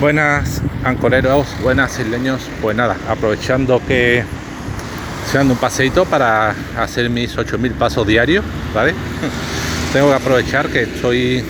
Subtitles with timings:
[0.00, 2.40] Buenas ancoreros, buenas isleños.
[2.62, 8.94] Pues nada, aprovechando que estoy dando un paseito para hacer mis 8000 pasos diarios, ¿vale?
[9.92, 11.44] Tengo que aprovechar que estoy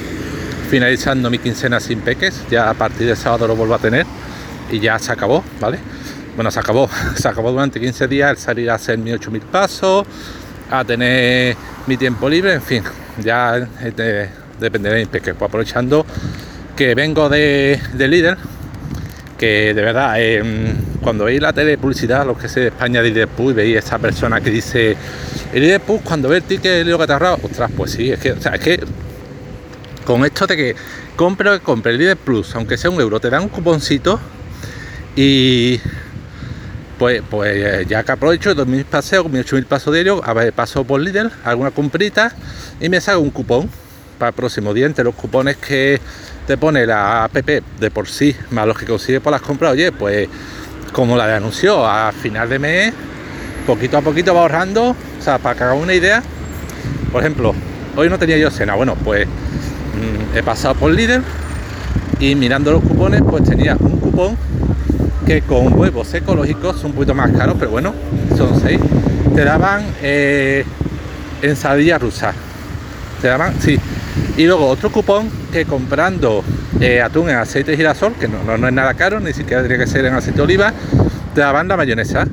[0.70, 2.42] finalizando mi quincena sin peques.
[2.50, 4.06] Ya a partir de sábado lo vuelvo a tener
[4.72, 5.78] y ya se acabó, ¿vale?
[6.34, 10.06] Bueno, se acabó, se acabó durante 15 días el salir a hacer mis 8000 pasos,
[10.70, 11.54] a tener
[11.86, 12.82] mi tiempo libre, en fin,
[13.22, 13.68] ya
[14.58, 15.34] dependeré de mis peques.
[15.38, 16.06] Pues aprovechando
[16.78, 18.38] que vengo de, líder,
[19.36, 23.02] que de verdad, eh, cuando veis la tele de publicidad, los que sé de España
[23.02, 24.96] de Liverpool, veis esa persona que dice,
[25.52, 28.40] el Liverpool cuando ve el ticket que te ahorrado, ostras, pues sí, es que, o
[28.40, 28.80] sea, es que
[30.04, 30.76] con esto de que
[31.16, 34.20] compre compre el Líder Plus, aunque sea un euro, te dan un cuponcito
[35.16, 35.80] y
[36.96, 40.52] pues, pues eh, ya que aprovecho dos mil paseos, mis 8.000 pasos diarios, a ver,
[40.52, 42.32] paso por líder, alguna comprita
[42.80, 43.68] y me saco un cupón
[44.18, 46.00] para el próximo día entre los cupones que
[46.46, 49.92] te pone la app de por sí, más los que consigue por las compras, oye,
[49.92, 50.28] pues
[50.92, 52.94] como la de anunció, a final de mes,
[53.66, 56.22] poquito a poquito va ahorrando, o sea, para que haga una idea,
[57.12, 57.54] por ejemplo,
[57.96, 61.22] hoy no tenía yo cena, bueno, pues mm, he pasado por líder
[62.18, 64.36] y mirando los cupones, pues tenía un cupón
[65.26, 67.94] que con huevos ecológicos son un poquito más caros, pero bueno,
[68.36, 68.80] son seis,
[69.34, 70.64] te daban eh,
[72.00, 72.32] rusa,
[73.20, 73.78] te daban, sí,
[74.36, 76.44] y luego otro cupón que comprando
[76.80, 79.84] eh, atún en aceite de girasol, que no, no, es nada caro, ni siquiera tendría
[79.84, 80.72] que ser en aceite de oliva,
[81.34, 82.26] te daban la mayonesa.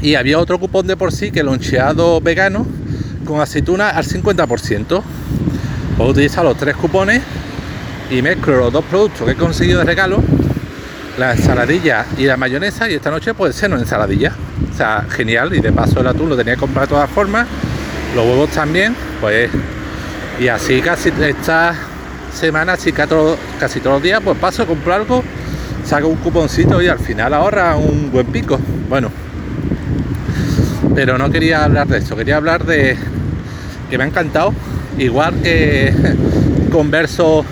[0.00, 2.66] Y había otro cupón de por sí que loncheado vegano
[3.26, 5.02] con aceituna al 50%.
[5.96, 7.22] Puedo utilizar los tres cupones
[8.10, 10.22] y mezclo los dos productos que he conseguido de regalo,
[11.18, 14.32] la ensaladilla y la mayonesa, y esta noche puede ser una ensaladilla.
[14.72, 17.46] O sea, genial, y de paso el atún lo tenía que comprar de todas formas,
[18.14, 19.50] los huevos también, pues
[20.40, 21.74] y así casi esta
[22.32, 25.24] semana, así casi todos los días, pues paso, compro algo,
[25.84, 28.58] saco un cuponcito y al final ahorra un buen pico.
[28.88, 29.10] Bueno,
[30.94, 32.96] pero no quería hablar de eso, quería hablar de
[33.88, 34.52] que me ha encantado,
[34.98, 35.92] igual que
[36.72, 37.44] converso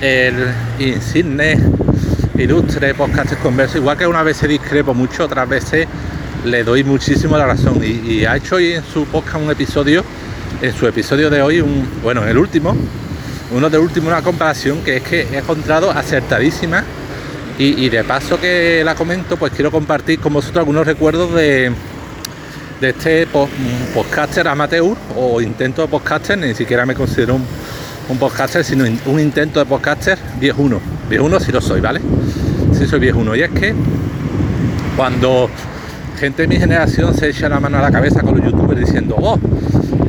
[0.00, 0.34] el
[0.78, 1.58] insigne,
[2.36, 5.86] ilustre podcast converso, igual que una vez se discrepo mucho, otras veces
[6.44, 10.04] le doy muchísimo la razón y, y ha hecho hoy en su podcast un episodio
[10.60, 12.74] en su episodio de hoy, un, bueno, en el último,
[13.52, 16.84] uno del último, una comparación que es que he encontrado acertadísima
[17.56, 21.70] y, de paso que la comento, pues quiero compartir con vosotros algunos recuerdos de,
[22.80, 23.28] de este
[23.94, 27.38] podcaster amateur o intento de podcaster, ni siquiera me considero
[28.08, 30.80] un, podcaster, sino un intento de podcaster viejuno.
[31.08, 32.00] Viejuno si lo soy, ¿vale?
[32.76, 33.36] Si soy viejuno.
[33.36, 33.72] Y es que
[34.96, 35.48] cuando
[36.18, 39.14] gente de mi generación se echa la mano a la cabeza con los youtubers diciendo,
[39.16, 39.38] oh,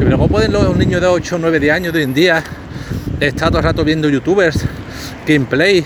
[0.05, 2.43] pero ¿cómo pueden los niños de 8 o 9 de años de hoy en día
[3.19, 4.63] estar todo el rato viendo youtubers,
[5.25, 5.83] gameplay,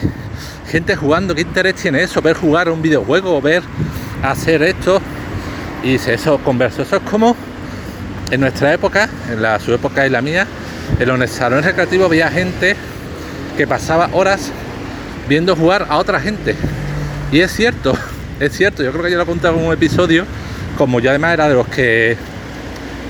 [0.70, 1.34] gente jugando?
[1.34, 2.22] ¿Qué interés tiene eso?
[2.22, 3.64] Ver jugar un videojuego, ver
[4.22, 5.02] hacer esto.
[5.86, 6.82] Y eso converso.
[6.82, 7.34] Eso es como
[8.30, 10.46] en nuestra época, en la su época y la mía,
[11.00, 12.76] en los salones recreativos había gente
[13.56, 14.52] que pasaba horas
[15.30, 16.58] viendo jugar a otra gente.
[17.32, 17.94] Y es cierto,
[18.42, 20.26] es cierto, yo creo que yo lo he contado en un episodio,
[20.78, 22.18] como yo además era de los que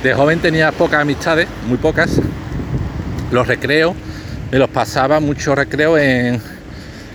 [0.03, 2.19] de joven tenía pocas amistades, muy pocas.
[3.31, 3.93] Los recreos,
[4.51, 6.41] me los pasaba mucho recreo en,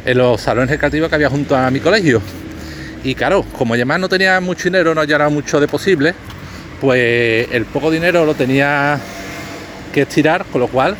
[0.04, 2.20] en los salones recreativos que había junto a mi colegio.
[3.02, 6.14] Y claro, como además no tenía mucho dinero, no hallara mucho de posible,
[6.80, 8.98] pues el poco dinero lo tenía
[9.92, 10.96] que estirar, con lo cual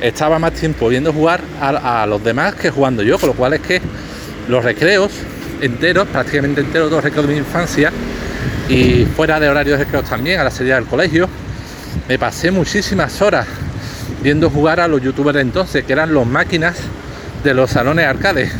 [0.00, 3.54] estaba más tiempo viendo jugar a, a, los demás que jugando yo, con lo cual
[3.54, 3.80] es que
[4.48, 5.10] los recreos
[5.60, 7.92] enteros, prácticamente enteros, los recreos de mi infancia,
[8.68, 11.28] y fuera de horarios de recreo también, a la salida del colegio,
[12.08, 13.46] me pasé muchísimas horas
[14.22, 16.76] viendo jugar a los youtubers de entonces, que eran los máquinas
[17.44, 18.50] de los salones arcades.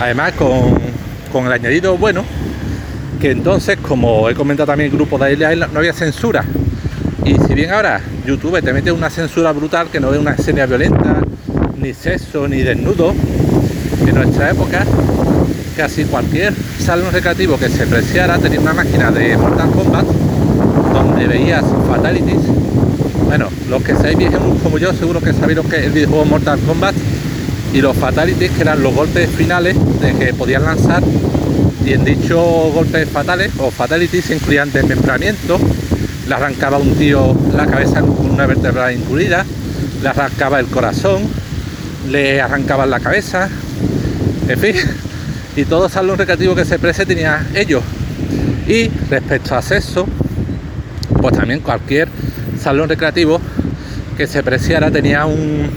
[0.00, 2.24] Además, con, el añadido bueno,
[3.20, 6.44] que entonces, como he comentado también el grupo de Island, no había censura.
[7.24, 10.66] Y si bien ahora YouTube te mete una censura brutal que no ve una escena
[10.66, 11.16] violenta,
[11.78, 13.14] ni sexo, ni desnudo,
[14.06, 14.84] en nuestra época
[15.76, 20.06] casi cualquier salón recreativo que se preciara tenía una máquina de Mortal Kombat
[20.92, 22.40] donde veías fatalities.
[23.24, 26.24] Bueno, los que seáis viejos como yo seguro que sabéis lo que es el videojuego
[26.24, 26.94] Mortal Kombat
[27.72, 31.02] y los fatalities que eran los golpes finales de que podían lanzar
[31.84, 35.58] y en dichos golpes fatales o fatalities se incluían desmembramiento,
[36.26, 39.44] le arrancaba un tío la cabeza con una vértebra incluida,
[40.02, 41.22] le arrancaba el corazón,
[42.10, 43.50] le arrancaban la cabeza,
[44.48, 44.74] en fin,
[45.56, 47.82] y todo salón recreativo que se prese tenía ellos.
[48.66, 50.06] Y respecto a sexo,
[51.20, 52.08] pues también cualquier
[52.58, 53.40] salón recreativo
[54.16, 55.70] que se preciara tenía un,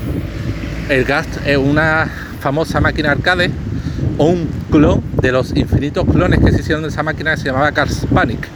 [0.90, 1.28] el Gas
[1.60, 2.08] una
[2.40, 3.52] famosa máquina arcade
[4.18, 7.46] o un clon de los infinitos clones que se hicieron de esa máquina que se
[7.46, 8.48] llamaba Gals Panic.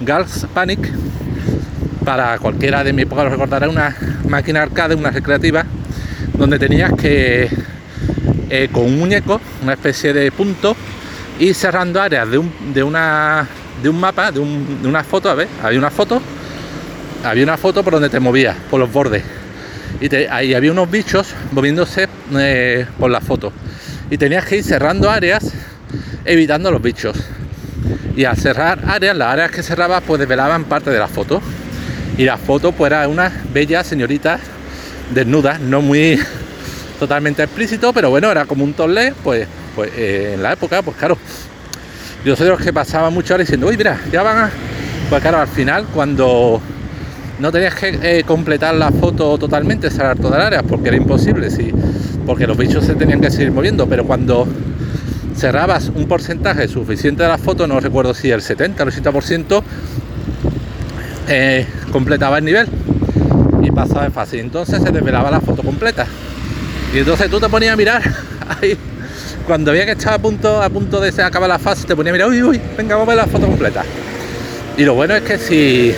[0.00, 0.90] Gals Panic,
[2.04, 3.96] para cualquiera de mi época lo recordará, una
[4.28, 5.64] máquina arcade, una recreativa,
[6.36, 7.48] donde tenías que,
[8.50, 10.76] eh, con un muñeco, una especie de punto,
[11.38, 13.46] ir cerrando áreas de, un, de, una,
[13.82, 16.20] de un mapa, de, una foto, a ver, había una foto,
[17.24, 19.22] había una foto por donde te movías, por los bordes.
[20.00, 23.52] Y ahí había unos bichos moviéndose eh, por la foto.
[24.10, 25.52] Y tenías que ir cerrando áreas,
[26.24, 27.16] evitando los bichos.
[28.16, 31.40] Y al cerrar áreas, las áreas que cerrabas pues desvelaban parte de la foto.
[32.18, 34.38] Y la foto pues era una bella señorita
[35.12, 36.18] desnuda, no muy
[37.04, 40.96] totalmente explícito, pero bueno, era como un tolle, pues, pues eh, en la época, pues
[40.96, 41.18] claro,
[42.24, 44.50] yo soy de los que pasaba mucho horas diciendo, uy, mira, ya van a...
[45.10, 46.62] Pues claro, al final, cuando
[47.38, 51.50] no tenías que eh, completar la foto totalmente, cerrar todas las áreas, porque era imposible,
[51.50, 51.70] sí,
[52.24, 54.48] porque los bichos se tenían que seguir moviendo, pero cuando
[55.36, 59.62] cerrabas un porcentaje suficiente de la foto, no recuerdo si el 70 o el 80%,
[61.28, 62.66] eh, completaba el nivel
[63.62, 64.40] y pasaba en fácil.
[64.40, 66.06] Entonces se desvelaba la foto completa.
[66.94, 68.02] Y entonces tú te ponías a mirar
[68.62, 68.78] ahí.
[69.48, 72.14] Cuando había que estar a punto, a punto de acabar la fase, te ponías a
[72.14, 73.84] mirar, uy, uy, venga, vamos a ver la foto completa.
[74.76, 75.92] Y lo bueno es que si,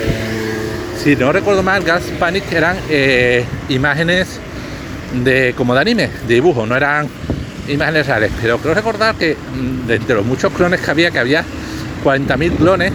[1.01, 4.39] si no recuerdo mal, Gas Panic eran eh, imágenes
[5.23, 7.07] de como de anime, de dibujo, no eran
[7.67, 8.31] imágenes reales.
[8.41, 11.45] Pero creo recordar que mm, de, los muchos clones que había, que había
[12.03, 12.91] 40.000 clones,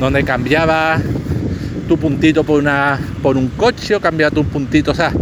[0.00, 0.98] donde cambiaba
[1.86, 5.12] tu puntito por una por un coche o cambiaba tu puntito, o sea,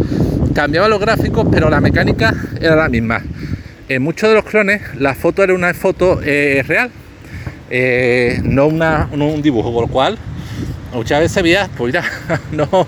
[0.55, 3.21] cambiaba los gráficos, pero la mecánica era la misma.
[3.89, 6.89] En muchos de los clones la foto era una foto eh, real,
[7.69, 10.17] eh, no, una, un dibujo, por lo cual
[10.93, 12.05] muchas veces veía, pues mira,
[12.53, 12.87] no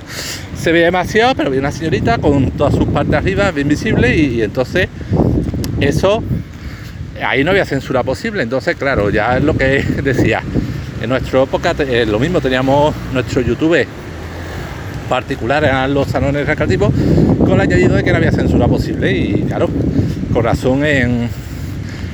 [0.55, 4.41] se veía demasiado, pero había una señorita con todas sus partes arriba, bien visible, y,
[4.41, 4.87] entonces
[5.81, 6.23] eso,
[7.21, 10.41] ahí no había censura posible, entonces claro, ya es lo que decía.
[11.01, 13.85] En nuestra época eh, lo mismo, teníamos nuestro YouTube
[15.07, 16.94] particular, eran los salones recreativos,
[17.39, 19.69] con el añadido de que no había censura posible, y claro,
[20.33, 21.30] con razón en...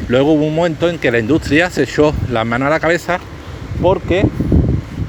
[0.08, 3.20] Luego hubo un momento en que la industria se echó las manos a la cabeza
[3.82, 4.26] porque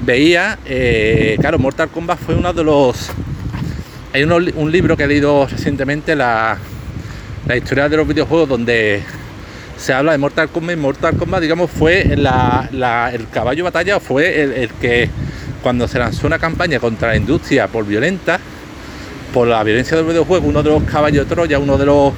[0.05, 3.09] veía, eh, claro, Mortal Kombat fue uno de los...
[4.13, 6.57] Hay un libro que he leído recientemente, la,
[7.53, 9.03] historia de los videojuegos, donde
[9.77, 14.69] se habla de Mortal Kombat y Mortal Kombat, digamos, fue el caballo batalla, fue el,
[14.79, 15.09] que
[15.65, 18.39] cuando se lanzó una campaña contra la industria por violenta,
[19.33, 22.13] por la violencia del videojuego, uno de los caballos de Troya, uno de los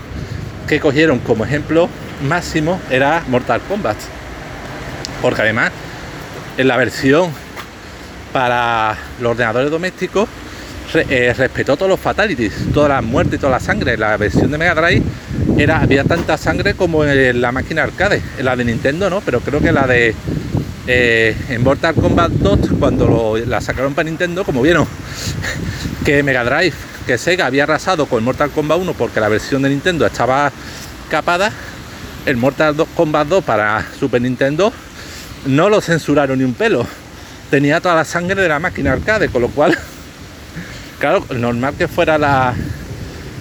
[0.67, 1.87] que cogieron como ejemplo
[2.27, 3.95] máximo era Mortal Kombat.
[5.21, 5.71] Porque además,
[6.57, 7.31] en la versión
[8.33, 10.27] para los ordenadores domésticos
[10.93, 13.95] eh, respetó todos los fatalities, todas las muertes y toda la sangre.
[13.95, 15.03] La versión de Mega Drive
[15.71, 19.61] había tanta sangre como en la máquina arcade, en la de Nintendo no, pero creo
[19.61, 20.13] que la de
[20.87, 24.87] eh, en Mortal Kombat 2, cuando la sacaron para Nintendo, como vieron
[26.05, 26.75] que Mega Drive,
[27.05, 30.51] que Sega había arrasado con Mortal Kombat 1 porque la versión de Nintendo estaba
[31.09, 31.51] capada,
[32.25, 34.73] el Mortal Kombat 2 para Super Nintendo
[35.45, 36.87] no lo censuraron ni un pelo
[37.49, 39.77] tenía toda la sangre de la máquina arcade, con lo cual,
[40.99, 42.53] claro, normal que fuera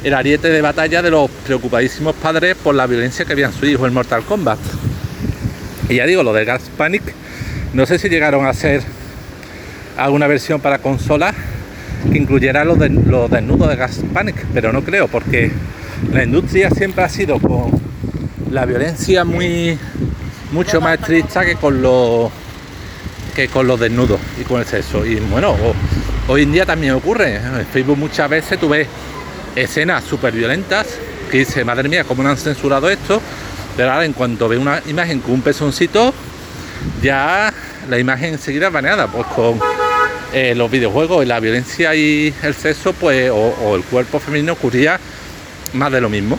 [0.04, 3.86] el ariete de batalla de los preocupadísimos padres por la violencia que habían su hijo
[3.86, 4.58] en Mortal Kombat.
[5.88, 7.02] Y ya digo, lo de Gas Panic,
[7.76, 8.82] no sé si llegaron a hacer
[9.98, 11.34] alguna versión para consola
[12.10, 15.52] que incluyera los, de, los desnudos de Gas Panic, pero no creo, porque
[16.10, 17.70] la industria siempre ha sido con
[18.50, 19.78] la violencia muy
[20.52, 22.30] mucho más estricta que con los
[23.34, 25.04] que con los desnudos y con el sexo.
[25.04, 25.54] Y bueno,
[26.28, 27.36] hoy en día también ocurre.
[27.36, 28.88] En Facebook muchas veces tú ves
[29.54, 30.86] escenas súper violentas
[31.30, 33.20] que dice, madre mía, ¿cómo no han censurado esto?
[33.76, 36.14] Pero ahora en cuanto ve una imagen con un pezoncito,
[37.02, 37.52] ya
[37.88, 39.60] la imagen enseguida baneada, pues con
[40.32, 44.98] eh, los videojuegos y la violencia y el sexo, pues, o, el cuerpo femenino ocurría
[45.72, 46.38] más de lo mismo.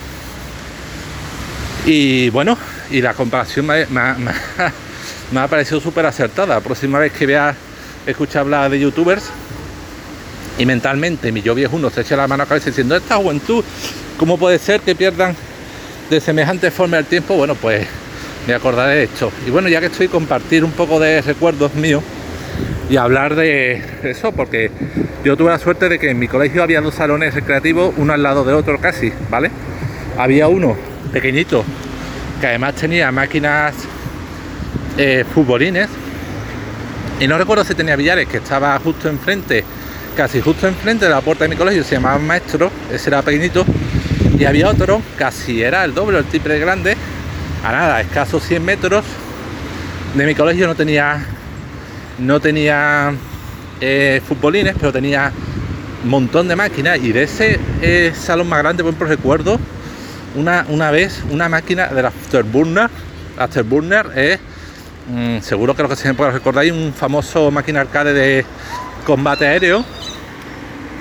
[1.86, 2.58] Y bueno,
[2.92, 3.86] y la comparación me
[5.40, 6.56] ha parecido súper acertada.
[6.56, 7.56] La próxima vez que vea,
[8.06, 9.32] escucha hablar de youtubers
[10.58, 13.64] y mentalmente mi yo uno se echa la mano a la cabeza diciendo, esta juventud,
[14.18, 15.36] ¿cómo puede ser que pierdan
[16.10, 17.36] de semejante forma el tiempo?
[17.36, 17.86] Bueno, pues
[18.48, 19.32] me acordaré de esto.
[19.46, 22.02] Y bueno, ya que estoy, compartir un poco de recuerdos míos
[22.90, 24.72] y hablar de eso, porque
[25.26, 28.24] yo tuve la suerte de que en mi colegio había dos salones recreativos, uno al
[28.24, 29.52] lado del otro casi, ¿vale?
[30.18, 30.78] Había uno
[31.12, 31.66] pequeñito,
[32.40, 33.76] que además tenía máquinas
[34.98, 35.90] eh, futbolines.
[37.20, 39.66] Y no recuerdo si tenía billares, que estaba justo enfrente,
[40.16, 43.66] casi justo enfrente de la puerta de mi colegio, se llamaba Maestro, ese era pequeñito.
[44.40, 46.96] Y había otro, casi era el doble el triple grande,
[47.68, 49.04] a nada, escasos 100 metros
[50.16, 51.20] de mi colegio no tenía
[52.18, 53.14] no tenía
[53.82, 55.34] eh, futbolines, pero tenía
[56.02, 59.60] un montón de máquinas y de ese eh, salón más grande, por ejemplo, recuerdo
[60.36, 62.90] una, una vez una máquina de la Afterburner.
[63.38, 64.40] Afterburner es,
[65.10, 68.46] mm, seguro que lo que se puede recordar, un famoso máquina arcade de
[69.06, 69.84] combate aéreo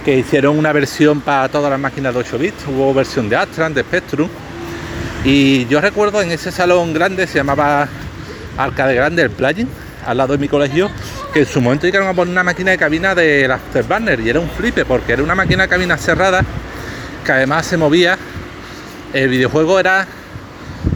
[0.05, 2.67] que hicieron una versión para todas las máquinas de 8 bits.
[2.67, 4.29] Hubo versión de Astran, de Spectrum.
[5.29, 7.89] Y yo recuerdo en ese salón grande, se llamaba
[8.57, 9.69] Arcade Grande, el Plugin,
[10.07, 10.89] al lado de mi colegio,
[11.33, 14.39] que en su momento llegaron a poner una máquina de cabina del Afterburner y era
[14.39, 16.45] un flipe porque era una máquina de cabina cerrada
[17.25, 18.17] que además se movía.
[19.13, 20.07] El videojuego era,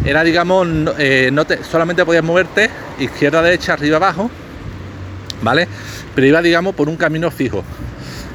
[0.04, 2.70] era digamos, eh, no te, solamente podías moverte
[3.00, 4.30] izquierda, derecha, arriba, abajo,
[5.42, 5.66] ¿vale?
[6.14, 7.64] Pero iba, digamos, por un camino fijo,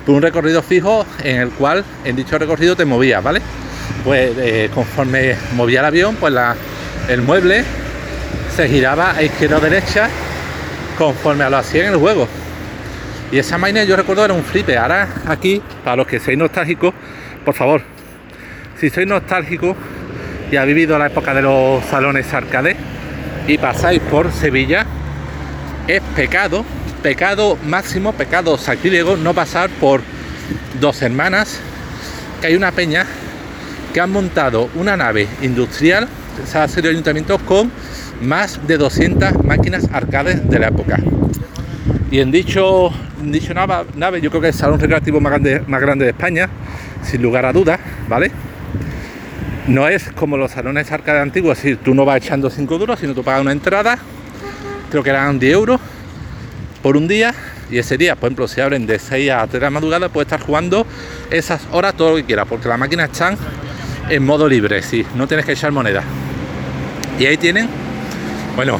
[0.05, 3.41] por un recorrido fijo en el cual en dicho recorrido te movías, ¿vale?
[4.03, 6.33] Pues eh, conforme movía el avión, pues
[7.07, 7.63] el mueble
[8.55, 10.09] se giraba a izquierda o derecha
[10.97, 12.27] conforme a lo hacía en el juego.
[13.31, 14.77] Y esa máquina yo recuerdo era un flipe.
[14.77, 16.93] Ahora aquí, para los que seáis nostálgicos,
[17.43, 17.81] por favor,
[18.79, 19.75] si sois nostálgicos
[20.51, 22.75] y ha vivido la época de los salones arcade
[23.47, 24.85] y pasáis por Sevilla,
[25.87, 26.63] es pecado,
[27.03, 30.01] pecado máximo, pecado sacrílego no pasar por
[30.79, 31.59] dos hermanas,
[32.41, 33.05] que hay una peña
[33.95, 36.09] que han montado una nave industrial,
[36.43, 37.71] esa serie de ayuntamientos con
[38.21, 40.99] más de 200 máquinas arcades de la época.
[42.11, 42.91] Y en dicho,
[43.23, 46.49] dicho nave, yo creo que es el salón recreativo más grande, más grande de España,
[47.03, 48.31] sin lugar a dudas, ¿vale?
[49.67, 53.13] No es como los salones arcade antiguos, si tú no vas echando 5 duros, sino
[53.13, 53.97] tú pagas una entrada,
[54.91, 55.79] creo que eran 10 euros
[56.83, 57.33] por un día,
[57.71, 60.27] y ese día, por ejemplo, si abren de 6 a 3 de la madrugada, puedes
[60.27, 60.85] estar jugando
[61.31, 63.37] esas horas todo lo que quieras, porque las máquinas están
[64.09, 66.03] en modo libre, sí, no tienes que echar moneda.
[67.19, 67.69] Y ahí tienen
[68.55, 68.79] bueno,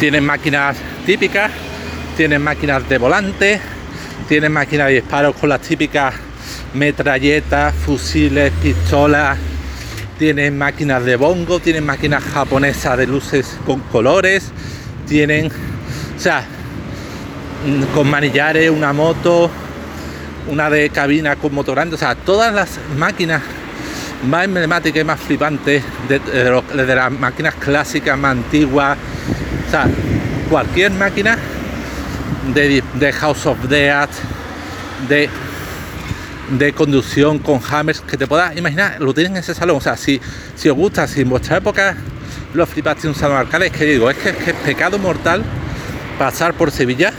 [0.00, 1.52] tienen máquinas típicas,
[2.16, 3.60] tienen máquinas de volante,
[4.28, 6.12] tienen máquinas de disparos con las típicas
[6.74, 9.38] metralletas, fusiles, pistolas,
[10.18, 14.50] tienen máquinas de bongo, tienen máquinas japonesas de luces con colores,
[15.06, 16.44] tienen, o sea,
[17.64, 19.48] mm, con manillares, una moto,
[20.48, 23.42] una de cabina con motorando, o sea, todas las máquinas
[24.24, 28.96] más emblemática y más flipante de, las máquinas clásicas, más antiguas.
[29.66, 29.86] O sea,
[30.48, 31.38] cualquier máquina
[32.54, 34.10] de, House of Death,
[35.08, 35.28] de,
[36.58, 39.76] de conducción con hammers que te puedas imaginar, lo tienen en ese salón.
[39.76, 40.20] O sea, si,
[40.54, 41.96] si os gusta, si en vuestra época
[42.54, 45.42] lo flipaste un salón arcade, es que digo, es que, es pecado mortal
[46.18, 47.12] pasar por Sevilla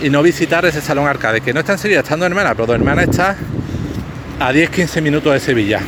[0.00, 3.02] y no visitar ese salón arcade, que no está en Sevilla, estando hermana, pero hermana
[3.02, 3.36] está
[4.40, 5.80] a 10-15 minutos de Sevilla.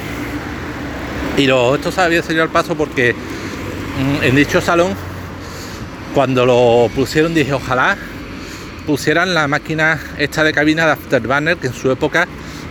[1.36, 4.94] Y lo, esto se había salido al paso porque mm, en dicho salón,
[6.14, 7.96] cuando lo pusieron, dije, ojalá
[8.86, 12.26] pusieran la máquina esta de cabina de Afterburner, que en su época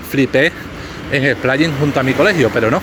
[0.10, 0.52] flipé
[1.12, 2.82] en el plugin junto a mi colegio, pero no.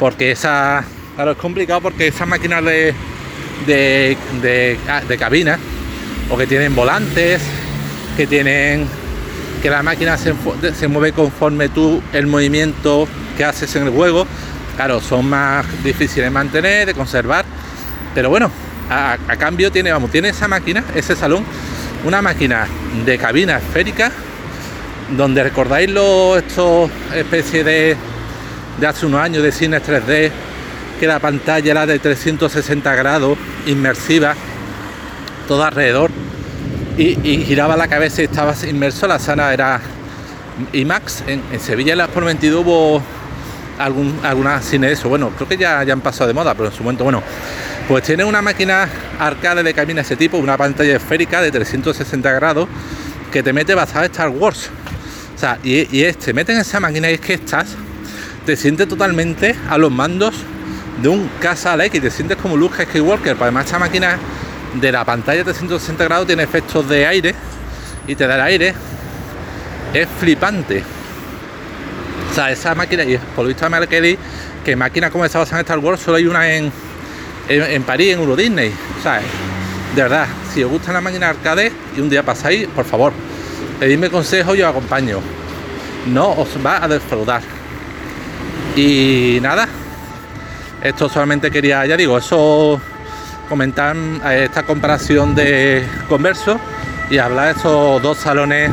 [0.00, 0.84] Porque esa,
[1.14, 2.94] claro, es complicado porque esas máquinas de,
[3.66, 5.58] de, de, ah, de cabina,
[6.30, 7.40] o que tienen volantes,
[8.16, 8.86] que tienen
[9.62, 10.34] que la máquina se,
[10.74, 14.26] se, mueve conforme tú el movimiento que haces en el juego
[14.76, 17.46] Claro, son más difíciles de mantener, de conservar,
[18.14, 18.50] pero bueno,
[18.90, 21.44] a, cambio tiene, vamos, tiene esa máquina, ese salón,
[22.04, 22.66] una máquina
[23.06, 24.12] de cabina esférica,
[25.16, 27.96] donde recordáis los estos especies de,
[28.78, 30.30] de hace unos años de cine 3D,
[31.00, 34.34] que la pantalla era de 360 grados, inmersiva,
[35.48, 36.10] todo alrededor,
[36.98, 37.14] y,
[37.44, 39.80] giraba la cabeza y estaba inmerso, la sala era
[40.74, 43.02] IMAX, en, en Sevilla en las por 22 hubo
[43.78, 45.08] algún, alguna cine eso.
[45.08, 47.22] Bueno, creo que ya, ya han pasado de moda, pero en su momento, bueno,
[47.88, 52.32] pues tiene una máquina arcade de cabina de ese tipo, una pantalla esférica de 360
[52.32, 52.68] grados
[53.32, 54.70] que te mete basada en Star Wars.
[55.34, 57.76] O sea, y, y es, te mete en esa máquina y es que estás,
[58.44, 60.34] te sientes totalmente a los mandos
[61.02, 63.36] de un Casa X, te sientes como Luke Skywalker.
[63.40, 64.18] Además esta máquina
[64.80, 67.34] de la pantalla de 360 grados tiene efectos de aire
[68.06, 68.74] y te da el aire.
[69.92, 70.82] Es flipante.
[72.36, 74.18] Sea, esa máquina, y por lo visto me que
[74.62, 76.70] que máquinas como esa basada en Star Wars solo hay una en,
[77.48, 78.74] en, París, en Euro Disney.
[78.98, 79.22] O sea,
[79.94, 83.14] de verdad, si os gustan las máquinas arcade y un día pasáis, por favor,
[83.80, 85.20] pedidme consejo y os acompaño.
[86.12, 87.40] No os va a defraudar.
[88.76, 89.66] Y nada,
[90.82, 92.78] esto solamente quería, ya digo, eso
[93.48, 96.60] comentar eh, esta comparación de converso
[97.08, 98.72] y hablar de estos dos salones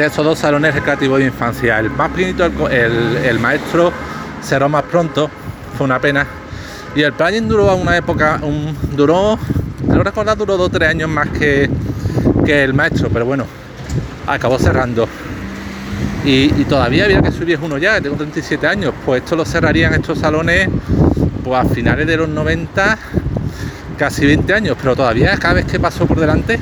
[0.00, 1.78] de esos dos salones recreativos de infancia.
[1.78, 3.92] El más pequeñito, el, el, maestro,
[4.42, 5.30] cerró más pronto,
[5.76, 6.26] fue una pena.
[6.94, 9.38] Y el planning duró una época, un, duró,
[9.88, 11.68] creo recordar, duró dos o tres años más que,
[12.44, 13.44] que el maestro, pero bueno,
[14.26, 15.06] acabó cerrando.
[16.24, 20.18] Y, todavía había que subir uno ya, tengo 37 años, pues esto lo cerrarían estos
[20.18, 20.68] salones
[21.44, 22.98] pues a finales de los 90,
[23.98, 26.58] casi 20 años, pero todavía cada vez que paso por delante,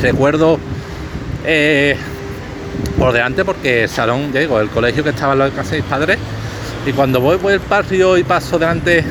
[0.00, 0.58] recuerdo
[1.44, 1.96] eh,
[2.98, 5.76] por delante porque el salón, ya digo, el colegio que estaba en la casa de
[5.78, 6.18] mis padres,
[6.86, 9.04] y cuando voy por el barrio y paso delante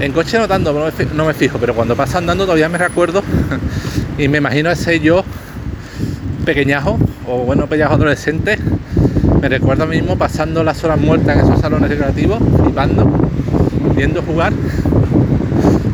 [0.00, 0.72] en coche no tanto,
[1.14, 3.22] no me, fijo, pero cuando paso andando todavía me recuerdo
[4.18, 5.24] y me imagino ese yo
[6.44, 8.58] pequeñajo o bueno, pequeñajo adolescente.
[9.40, 13.10] Me recuerdo mismo pasando las horas muertas en esos salones recreativos, flipando,
[13.96, 14.52] viendo jugar.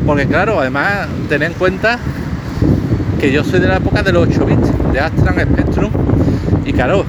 [0.05, 1.99] Porque claro, además ten en cuenta
[3.19, 5.91] que yo soy de la época de los 8 bits, de Astran Spectrum,
[6.65, 7.05] y claro,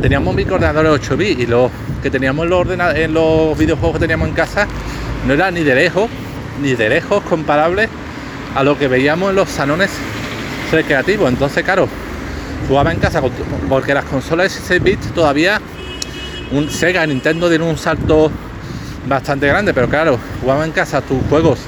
[0.00, 1.70] teníamos microordenadores 8 bits y los
[2.02, 4.66] que teníamos en los, en los videojuegos que teníamos en casa
[5.26, 6.10] no era ni de lejos,
[6.62, 7.88] ni de lejos comparable
[8.54, 9.90] a lo que veíamos en los salones
[10.70, 11.28] recreativos.
[11.28, 11.88] Entonces, claro,
[12.68, 13.22] jugaba en casa
[13.68, 15.60] porque las consolas de 16 bits todavía
[16.52, 18.30] un Sega, Nintendo tiene un salto
[19.08, 21.60] bastante grande, pero claro, jugaba en casa tus juegos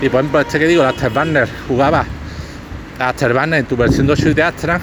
[0.00, 2.04] y por ejemplo este que digo, el Afterburner, jugaba
[3.08, 4.80] Afterburner en tu versión 8 de Astra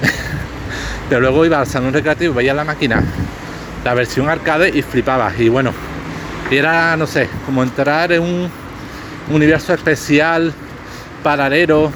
[1.08, 3.02] pero luego iba al salón recreativo, veía la máquina,
[3.84, 5.72] la versión arcade y flipaba y bueno,
[6.50, 8.50] era, no sé, como entrar en un
[9.30, 10.52] universo especial,
[11.22, 11.90] paralelo,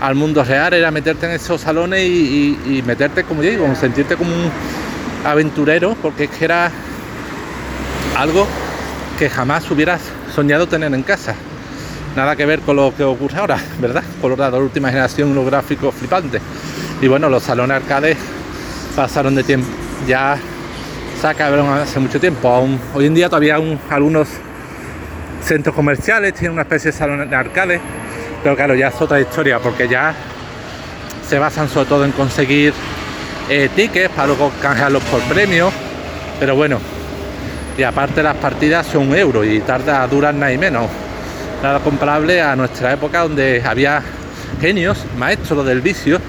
[0.00, 4.50] al mundo real, era meterte en esos salones y, meterte, como digo, sentirte como un
[5.24, 6.70] aventurero, porque es que era
[8.16, 8.46] algo
[9.18, 10.00] que jamás hubieras
[10.34, 11.34] soñado tener en casa.
[12.16, 14.02] Nada que ver con lo que ocurre ahora, ¿verdad?
[14.52, 16.42] De última generación, los gráficos flipantes.
[17.00, 18.16] Y bueno, los salones arcades
[18.96, 19.68] pasaron de tiempo,
[20.06, 20.36] ya
[21.20, 22.48] se acabaron hace mucho tiempo.
[22.48, 23.58] Aún, hoy en día todavía
[23.90, 24.28] algunos
[25.42, 27.80] centros comerciales tienen una especie de salones de arcades
[28.42, 30.14] pero claro, ya es otra historia porque ya
[31.26, 32.72] se basan sobre todo en conseguir
[33.48, 35.72] eh, tickets para luego canjearlos por premios.
[36.38, 36.78] Pero bueno,
[37.76, 40.86] y aparte las partidas son un euro y tarda, duran nada y menos.
[41.62, 44.00] Nada comparable a nuestra época donde había
[44.60, 46.20] genios, maestros del vicio,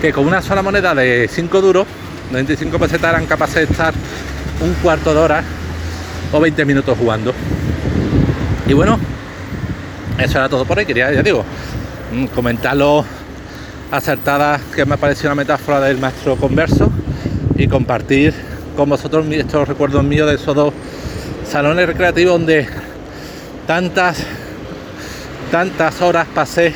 [0.00, 1.86] que con una sola moneda de 5 duros,
[2.30, 3.92] 95 pesetas eran capaces de estar
[4.62, 5.44] un cuarto de hora
[6.32, 7.34] o 20 minutos jugando.
[8.66, 8.98] Y bueno,
[10.18, 10.86] eso era todo por ahí.
[10.86, 11.44] Quería, ya digo,
[12.12, 13.04] mm, comentarlo
[13.90, 16.90] acertada que me ha parecido una metáfora del maestro converso
[17.56, 18.32] y compartir
[18.74, 20.72] con vosotros estos recuerdos míos de esos dos
[21.46, 22.66] salones recreativos donde
[23.66, 24.24] tantas
[25.52, 26.74] tantas horas pasé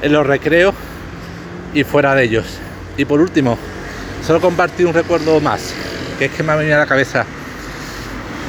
[0.00, 0.74] en los recreos
[1.74, 2.46] y fuera de ellos.
[2.96, 3.58] Y por último,
[4.26, 5.74] solo compartir un recuerdo más,
[6.18, 7.26] que es que me ha venido a la cabeza.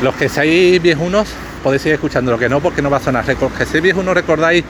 [0.01, 1.27] Los que seáis viejunos
[1.61, 3.25] podéis seguir escuchando, lo que no, porque no va a sonar.
[3.25, 4.63] Que si viejo no recordáis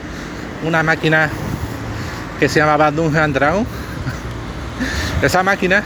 [0.65, 1.29] una máquina
[2.39, 3.67] que se llamaba Dungeon Dragon.
[5.21, 5.83] Esa máquina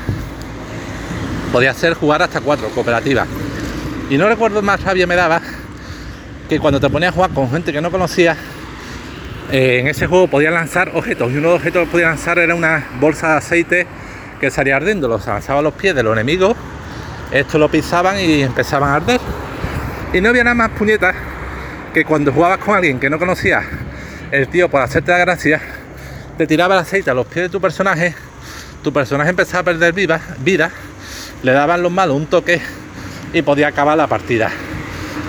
[1.52, 3.28] podía hacer jugar hasta cuatro, cooperativas.
[4.10, 5.42] Y no recuerdo más rabia me daba
[6.48, 8.38] que cuando te ponías a jugar con gente que no conocía,
[9.52, 11.32] eh, en ese juego podías lanzar objetos.
[11.32, 13.88] Y uno de los objetos que podía lanzar era una bolsa de aceite
[14.40, 15.08] que salía ardiendo.
[15.08, 16.56] Los lanzaba a los pies de los enemigos.
[17.32, 19.20] Esto lo pisaban y empezaban a arder.
[20.14, 21.16] Y no había nada más puñetas
[21.94, 23.66] que cuando jugabas con alguien que no conocías,
[24.32, 25.62] el tío por hacerte la gracia,
[26.38, 28.14] te tiraba el aceite a los pies de tu personaje,
[28.84, 30.72] tu personaje empezaba a perder vida, vida
[31.44, 32.62] le daban los malos un toque
[33.34, 34.50] y podía acabar la partida.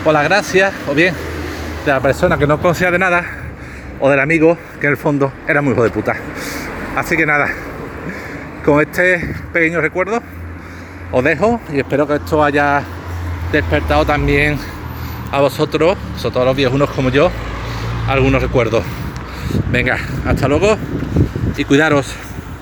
[0.04, 1.14] Por la gracia, o bien
[1.84, 3.24] de la persona que no conocía de nada,
[4.00, 6.16] o del amigo que en el fondo era muy hijo de puta.
[6.96, 7.48] Así que nada,
[8.64, 10.22] con este pequeño recuerdo
[11.10, 12.82] os dejo y espero que esto haya
[13.50, 14.58] despertado también
[15.32, 17.30] a vosotros, sobre todos los viejunos como yo,
[18.08, 18.84] algunos recuerdos.
[19.70, 20.76] Venga, hasta luego
[21.56, 22.27] y cuidaros.